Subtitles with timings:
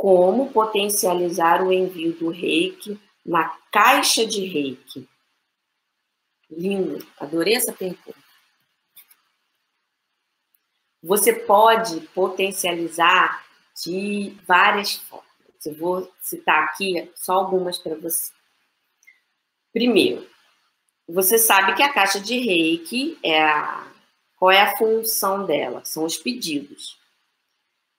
[0.00, 5.06] como potencializar o envio do reiki na caixa de reiki?
[6.50, 8.14] Lindo, adorei essa pergunta.
[11.02, 13.44] Você pode potencializar
[13.84, 15.26] de várias formas.
[15.66, 18.32] Eu vou citar aqui só algumas para você.
[19.70, 20.26] Primeiro,
[21.06, 23.86] você sabe que a caixa de reiki é a.
[24.38, 25.84] Qual é a função dela?
[25.84, 26.99] São os pedidos.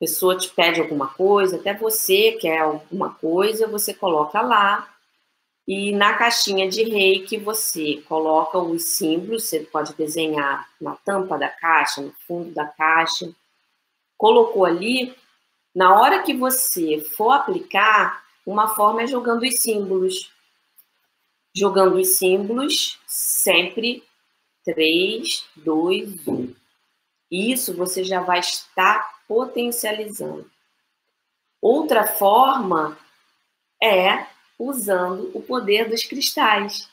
[0.01, 4.91] Pessoa te pede alguma coisa, até você quer alguma coisa, você coloca lá.
[5.67, 11.49] E na caixinha de reiki você coloca os símbolos, você pode desenhar na tampa da
[11.49, 13.31] caixa, no fundo da caixa.
[14.17, 15.15] Colocou ali,
[15.73, 20.31] na hora que você for aplicar, uma forma é jogando os símbolos.
[21.55, 24.03] Jogando os símbolos, sempre
[24.65, 26.55] 3, 2, 1.
[27.29, 30.49] Isso você já vai estar potencializando.
[31.61, 32.97] Outra forma
[33.81, 34.25] é
[34.57, 36.89] usando o poder dos cristais.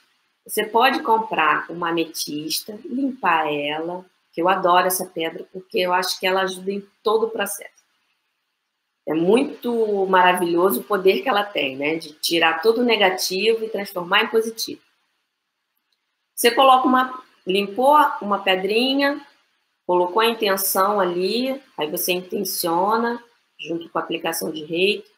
[0.46, 6.18] Você pode comprar uma ametista, limpar ela, que eu adoro essa pedra porque eu acho
[6.18, 7.78] que ela ajuda em todo o processo.
[9.06, 11.96] É muito maravilhoso o poder que ela tem, né?
[11.96, 14.82] De tirar todo o negativo e transformar em positivo.
[16.34, 17.22] Você coloca uma.
[17.46, 19.26] Limpou uma pedrinha,
[19.88, 23.24] colocou a intenção ali, aí você intenciona,
[23.58, 25.10] junto com a aplicação de reiki.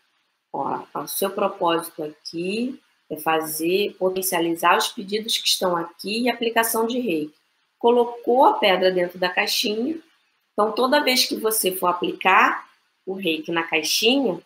[0.52, 6.86] Ó, o seu propósito aqui é fazer, potencializar os pedidos que estão aqui e aplicação
[6.86, 7.34] de reiki.
[7.80, 9.98] Colocou a pedra dentro da caixinha,
[10.52, 12.64] então toda vez que você for aplicar,
[13.04, 14.40] o reiki na caixinha,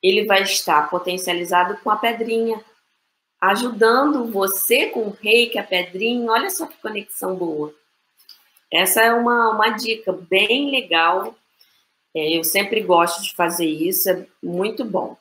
[0.00, 2.64] ele vai estar potencializado com a pedrinha,
[3.40, 6.30] ajudando você com o reiki, a pedrinha.
[6.30, 7.74] Olha só que conexão boa.
[8.72, 11.36] Essa é uma, uma dica bem legal.
[12.14, 15.16] É, eu sempre gosto de fazer isso, é muito bom.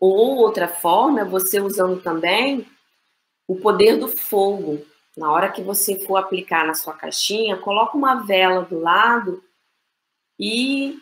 [0.00, 2.66] Ou outra forma, você usando também
[3.46, 4.82] o poder do fogo.
[5.14, 9.44] Na hora que você for aplicar na sua caixinha, coloca uma vela do lado
[10.38, 10.98] e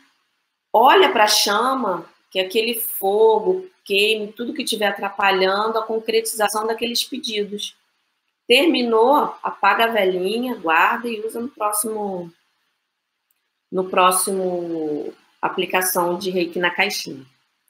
[0.72, 7.04] olha para a chama, que aquele fogo queime tudo que estiver atrapalhando a concretização daqueles
[7.04, 7.77] pedidos.
[8.48, 12.32] Terminou, apaga a velhinha, guarda e usa no próximo
[13.70, 17.25] no próximo aplicação de reiki na caixinha.